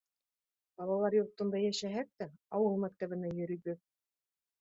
Балалар 0.79 1.15
йортонда 1.17 1.61
йәшәһәк 1.65 2.09
тә, 2.21 2.27
ауыл 2.61 2.81
мәктәбенә 2.85 3.31
йөрөйбөҙ. 3.35 3.79